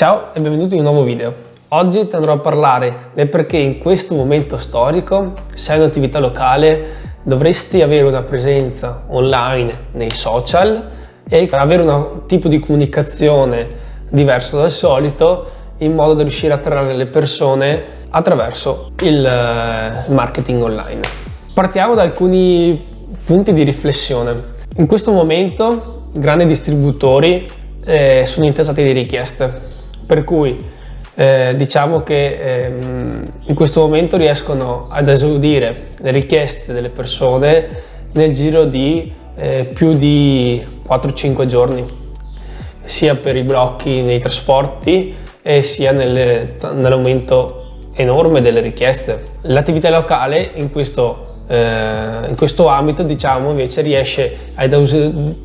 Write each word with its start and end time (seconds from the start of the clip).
Ciao 0.00 0.32
e 0.32 0.40
benvenuti 0.40 0.76
in 0.76 0.80
un 0.80 0.86
nuovo 0.86 1.02
video. 1.04 1.34
Oggi 1.68 2.06
ti 2.06 2.16
andrò 2.16 2.32
a 2.32 2.38
parlare 2.38 3.10
del 3.12 3.28
perché 3.28 3.58
in 3.58 3.76
questo 3.76 4.14
momento 4.14 4.56
storico, 4.56 5.34
se 5.52 5.72
hai 5.72 5.78
un'attività 5.78 6.18
locale, 6.18 6.86
dovresti 7.22 7.82
avere 7.82 8.06
una 8.06 8.22
presenza 8.22 9.02
online 9.08 9.88
nei 9.92 10.08
social 10.08 10.88
e 11.28 11.46
avere 11.50 11.82
un 11.82 12.22
tipo 12.24 12.48
di 12.48 12.58
comunicazione 12.60 13.66
diverso 14.08 14.56
dal 14.56 14.70
solito 14.70 15.44
in 15.80 15.92
modo 15.94 16.14
da 16.14 16.22
riuscire 16.22 16.54
a 16.54 16.56
attrarre 16.56 16.94
le 16.94 17.08
persone 17.08 17.84
attraverso 18.08 18.92
il 19.02 19.22
eh, 19.22 20.10
marketing 20.10 20.62
online. 20.62 21.02
Partiamo 21.52 21.94
da 21.94 22.00
alcuni 22.00 22.82
punti 23.22 23.52
di 23.52 23.64
riflessione. 23.64 24.34
In 24.78 24.86
questo 24.86 25.12
momento 25.12 26.04
grandi 26.14 26.46
distributori 26.46 27.46
eh, 27.84 28.24
sono 28.24 28.46
interessati 28.46 28.82
di 28.82 28.92
richieste 28.92 29.76
per 30.10 30.24
cui 30.24 30.58
eh, 31.14 31.54
diciamo 31.56 32.02
che 32.02 32.34
ehm, 32.34 33.22
in 33.44 33.54
questo 33.54 33.82
momento 33.82 34.16
riescono 34.16 34.88
ad 34.90 35.06
esaudire 35.06 35.90
le 36.00 36.10
richieste 36.10 36.72
delle 36.72 36.88
persone 36.88 37.68
nel 38.14 38.32
giro 38.32 38.64
di 38.64 39.12
eh, 39.36 39.70
più 39.72 39.94
di 39.94 40.66
4-5 40.84 41.46
giorni, 41.46 41.86
sia 42.82 43.14
per 43.14 43.36
i 43.36 43.44
blocchi 43.44 44.02
nei 44.02 44.18
trasporti 44.18 45.14
e 45.42 45.62
sia 45.62 45.92
nelle, 45.92 46.56
nell'aumento 46.74 47.90
enorme 47.94 48.40
delle 48.40 48.58
richieste. 48.58 49.22
L'attività 49.42 49.90
locale 49.90 50.50
in 50.54 50.72
questo 50.72 51.39
eh, 51.50 52.28
in 52.28 52.36
questo 52.36 52.68
ambito 52.68 53.02
diciamo 53.02 53.50
invece 53.50 53.80
riesce 53.80 54.52
ad 54.54 54.72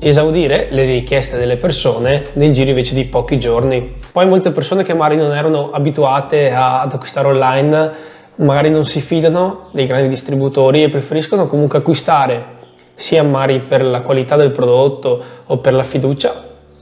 esaudire 0.00 0.66
le 0.68 0.84
richieste 0.84 1.38
delle 1.38 1.56
persone 1.56 2.26
nel 2.34 2.52
giro 2.52 2.68
invece 2.68 2.94
di 2.94 3.06
pochi 3.06 3.38
giorni. 3.38 3.96
Poi 4.12 4.26
molte 4.26 4.50
persone 4.50 4.82
che 4.82 4.92
magari 4.92 5.16
non 5.16 5.34
erano 5.34 5.70
abituate 5.70 6.52
ad 6.52 6.92
acquistare 6.92 7.28
online 7.28 8.12
magari 8.36 8.68
non 8.68 8.84
si 8.84 9.00
fidano 9.00 9.68
dei 9.70 9.86
grandi 9.86 10.08
distributori 10.08 10.82
e 10.82 10.88
preferiscono 10.88 11.46
comunque 11.46 11.78
acquistare 11.78 12.52
sia 12.94 13.22
magari 13.22 13.60
per 13.60 13.82
la 13.82 14.02
qualità 14.02 14.36
del 14.36 14.50
prodotto 14.50 15.22
o 15.46 15.58
per 15.58 15.72
la 15.72 15.84
fiducia 15.84 16.34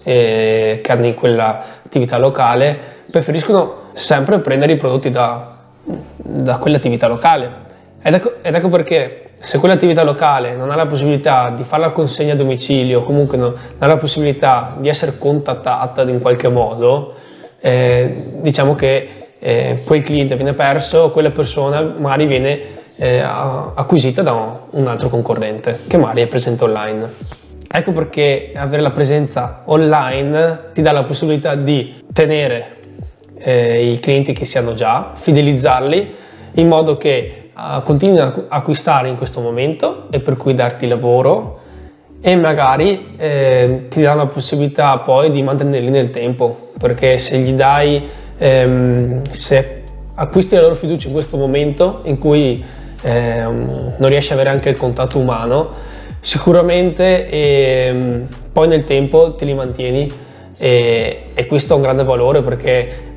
eh, 0.03 0.81
che 0.83 0.93
hanno 0.93 1.07
in 1.07 1.15
quella 1.15 1.63
attività 1.85 2.19
locale, 2.19 2.77
preferiscono 3.09 3.91
sempre 3.93 4.41
prendere 4.41 4.73
i 4.73 4.77
prodotti 4.77 5.11
da, 5.11 5.59
da 6.17 6.59
quell'attività 6.59 7.07
locale 7.07 7.71
ed 8.03 8.15
ecco, 8.15 8.35
ed 8.43 8.55
ecco 8.55 8.69
perché 8.69 9.31
se 9.39 9.59
quell'attività 9.59 10.03
locale 10.03 10.57
non 10.57 10.71
ha 10.71 10.77
la 10.77 10.87
possibilità 10.87 11.51
di 11.51 11.63
fare 11.65 11.83
la 11.83 11.91
consegna 11.91 12.33
a 12.33 12.37
domicilio 12.37 13.03
comunque 13.03 13.37
non, 13.37 13.55
ha 13.79 13.87
la 13.87 13.97
possibilità 13.97 14.77
di 14.79 14.89
essere 14.89 15.19
contattata 15.19 16.03
in 16.03 16.21
qualche 16.21 16.49
modo, 16.49 17.15
eh, 17.61 18.33
diciamo 18.41 18.75
che 18.75 19.09
eh, 19.39 19.83
quel 19.85 20.03
cliente 20.03 20.35
viene 20.35 20.53
perso, 20.53 21.11
quella 21.11 21.31
persona 21.31 21.81
magari 21.81 22.27
viene 22.27 22.61
eh, 22.97 23.21
acquisita 23.21 24.23
da 24.23 24.61
un 24.71 24.87
altro 24.87 25.09
concorrente 25.09 25.81
che 25.87 25.97
magari 25.97 26.23
è 26.23 26.27
presente 26.27 26.65
online. 26.65 27.41
Ecco 27.75 27.93
perché 27.93 28.53
avere 28.55 28.83
la 28.83 28.91
presenza 28.91 29.63
online 29.65 30.71
ti 30.73 30.83
dà 30.83 30.93
la 30.93 31.03
possibilità 31.03 31.55
di 31.55 32.05
tenere 32.13 32.77
eh, 33.39 33.91
i 33.91 33.99
clienti 33.99 34.33
che 34.33 34.45
si 34.45 34.59
hanno 34.59 34.75
già, 34.75 35.13
fidelizzarli 35.15 36.15
in 36.55 36.69
modo 36.69 36.97
che 36.97 37.51
uh, 37.55 37.83
continui 37.83 38.19
ad 38.19 38.45
acquistare 38.49 39.09
in 39.09 39.17
questo 39.17 39.41
momento 39.41 40.07
e 40.11 40.21
per 40.21 40.37
cui 40.37 40.55
darti 40.55 40.87
lavoro 40.87 41.61
e 42.25 42.37
magari 42.37 43.15
eh, 43.17 43.87
ti 43.89 44.01
dà 44.01 44.15
la 44.15 44.27
possibilità 44.27 44.99
poi 44.99 45.31
di 45.31 45.43
mantenerli 45.43 45.91
nel 45.91 46.11
tempo 46.11 46.71
perché 46.79 47.19
se 47.19 47.39
gli 47.39 47.53
dai 47.53 48.09
ehm, 48.39 49.23
se 49.23 49.83
acquisti 50.15 50.55
la 50.55 50.61
loro 50.61 50.77
fiducia 50.77 51.09
in 51.09 51.13
questo 51.15 51.37
momento 51.37 52.01
in 52.05 52.19
cui 52.19 52.65
ehm, 53.03 53.95
non 53.97 54.09
riesci 54.09 54.33
ad 54.33 54.39
avere 54.39 54.55
anche 54.55 54.69
il 54.69 54.77
contatto 54.77 55.19
umano 55.19 55.71
sicuramente 56.21 57.29
ehm, 57.29 58.27
poi 58.53 58.69
nel 58.69 58.85
tempo 58.85 59.35
te 59.35 59.45
li 59.45 59.55
mantieni 59.55 60.13
e, 60.57 61.23
e 61.35 61.47
questo 61.47 61.73
ha 61.73 61.77
un 61.77 61.83
grande 61.83 62.05
valore 62.05 62.41
perché 62.41 63.17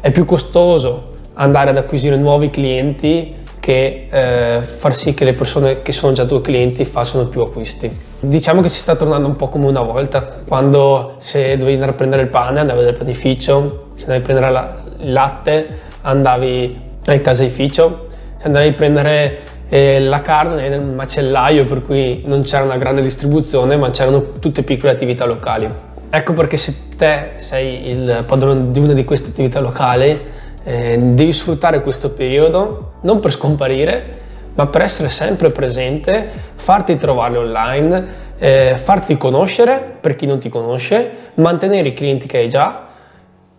è 0.00 0.10
più 0.10 0.24
costoso 0.24 1.16
andare 1.38 1.70
ad 1.70 1.76
acquisire 1.76 2.16
nuovi 2.16 2.50
clienti 2.50 3.34
che 3.60 4.08
eh, 4.10 4.62
far 4.62 4.94
sì 4.94 5.14
che 5.14 5.24
le 5.24 5.34
persone 5.34 5.82
che 5.82 5.92
sono 5.92 6.12
già 6.12 6.24
tuoi 6.24 6.40
clienti 6.40 6.84
facciano 6.84 7.26
più 7.26 7.42
acquisti. 7.42 7.90
Diciamo 8.20 8.60
che 8.60 8.68
si 8.68 8.78
sta 8.78 8.96
tornando 8.96 9.28
un 9.28 9.36
po' 9.36 9.48
come 9.48 9.66
una 9.66 9.82
volta, 9.82 10.20
quando 10.46 11.14
se 11.18 11.56
dovevi 11.56 11.74
andare 11.74 11.92
a 11.92 11.94
prendere 11.94 12.22
il 12.22 12.28
pane 12.28 12.60
andavi 12.60 12.82
dal 12.82 12.96
panificio, 12.96 13.88
se 13.94 14.04
andavi 14.04 14.20
a 14.20 14.24
prendere 14.24 14.52
la, 14.52 14.76
il 15.00 15.12
latte 15.12 15.68
andavi 16.00 16.80
al 17.04 17.20
caseificio, 17.20 18.06
se 18.38 18.46
andavi 18.46 18.68
a 18.68 18.72
prendere 18.72 19.38
eh, 19.68 20.00
la 20.00 20.22
carne 20.22 20.68
nel 20.68 20.84
macellaio 20.84 21.64
per 21.64 21.84
cui 21.84 22.22
non 22.24 22.42
c'era 22.42 22.64
una 22.64 22.78
grande 22.78 23.02
distribuzione 23.02 23.76
ma 23.76 23.90
c'erano 23.90 24.32
tutte 24.40 24.62
piccole 24.62 24.92
attività 24.92 25.24
locali. 25.24 25.68
Ecco 26.10 26.32
perché 26.32 26.56
se 26.56 26.74
te 26.96 27.32
sei 27.36 27.88
il 27.88 28.24
padrone 28.26 28.70
di 28.70 28.80
una 28.80 28.94
di 28.94 29.04
queste 29.04 29.28
attività 29.28 29.60
locali 29.60 30.36
eh, 30.68 30.98
devi 30.98 31.32
sfruttare 31.32 31.80
questo 31.80 32.10
periodo 32.10 32.92
non 33.00 33.20
per 33.20 33.30
scomparire, 33.30 34.26
ma 34.54 34.66
per 34.66 34.82
essere 34.82 35.08
sempre 35.08 35.50
presente, 35.50 36.30
farti 36.56 36.96
trovare 36.96 37.38
online, 37.38 38.04
eh, 38.38 38.74
farti 38.76 39.16
conoscere 39.16 39.96
per 39.98 40.14
chi 40.14 40.26
non 40.26 40.38
ti 40.38 40.50
conosce, 40.50 41.30
mantenere 41.34 41.88
i 41.88 41.94
clienti 41.94 42.26
che 42.26 42.38
hai 42.38 42.48
già 42.48 42.86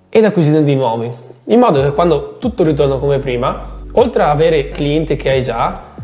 ed 0.07 0.23
acquisire 0.23 0.61
di 0.61 0.75
nuovi, 0.75 1.11
in 1.45 1.59
modo 1.59 1.81
che 1.81 1.93
quando 1.93 2.37
tutto 2.37 2.63
ritorna 2.63 2.97
come 2.97 3.17
prima, 3.17 3.77
oltre 3.93 4.21
ad 4.21 4.29
avere 4.29 4.69
clienti 4.69 5.15
che 5.15 5.31
hai 5.31 5.41
già, 5.41 5.95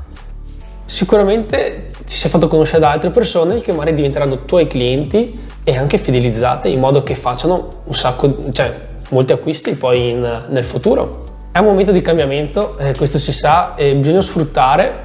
sicuramente 0.86 1.92
ti 2.04 2.14
sei 2.14 2.32
fatto 2.32 2.48
conoscere 2.48 2.80
da 2.80 2.90
altre 2.90 3.12
persone 3.12 3.62
che 3.62 3.72
magari 3.74 3.96
diventeranno 3.96 4.46
tuoi 4.46 4.66
clienti 4.66 5.40
e 5.64 5.78
anche 5.78 6.00
fidelizzate 6.00 6.68
in 6.68 6.80
modo 6.80 7.04
che 7.04 7.14
facciano 7.14 7.68
un 7.84 7.94
sacco, 7.94 8.52
cioè 8.52 8.94
molti 9.10 9.34
acquisti 9.34 9.76
poi 9.76 10.10
in, 10.10 10.44
nel 10.50 10.64
futuro. 10.64 11.24
È 11.52 11.60
un 11.60 11.66
momento 11.66 11.92
di 11.92 12.02
cambiamento, 12.02 12.78
eh, 12.78 12.94
questo 12.96 13.18
si 13.18 13.32
sa, 13.32 13.76
e 13.76 13.96
bisogna 13.96 14.22
sfruttare 14.22 15.04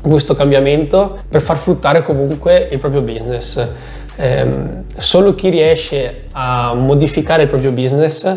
questo 0.00 0.34
cambiamento 0.34 1.18
per 1.28 1.40
far 1.40 1.56
fruttare 1.56 2.02
comunque 2.02 2.68
il 2.70 2.78
proprio 2.78 3.02
business. 3.02 3.68
Eh, 4.16 4.48
solo 4.96 5.34
chi 5.34 5.48
riesce 5.48 6.24
a 6.32 6.74
modificare 6.74 7.42
il 7.42 7.48
proprio 7.48 7.70
business 7.70 8.36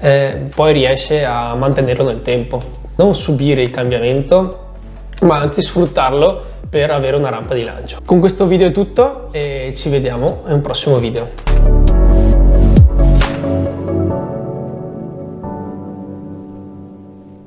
eh, 0.00 0.48
poi 0.52 0.72
riesce 0.72 1.24
a 1.24 1.54
mantenerlo 1.54 2.04
nel 2.04 2.22
tempo. 2.22 2.60
Non 2.96 3.14
subire 3.14 3.62
il 3.62 3.70
cambiamento, 3.70 4.70
ma 5.22 5.38
anzi 5.38 5.62
sfruttarlo 5.62 6.50
per 6.68 6.90
avere 6.90 7.16
una 7.16 7.28
rampa 7.28 7.54
di 7.54 7.64
lancio. 7.64 7.98
Con 8.04 8.18
questo 8.18 8.46
video 8.46 8.68
è 8.68 8.70
tutto 8.70 9.28
e 9.32 9.72
ci 9.76 9.88
vediamo 9.88 10.42
in 10.46 10.54
un 10.54 10.60
prossimo 10.60 10.96
video. 10.96 11.81